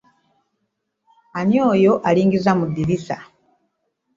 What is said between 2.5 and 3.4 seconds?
mu ddirisa